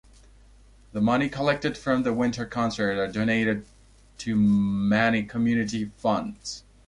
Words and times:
The 0.93 0.99
money 0.99 1.29
collected 1.29 1.77
from 1.77 2.01
the 2.01 2.11
Winter 2.11 2.47
Concert 2.47 2.97
are 2.97 3.07
donated 3.07 3.67
to 4.17 4.35
many 4.35 5.21
community 5.21 5.91
funds. 5.97 6.63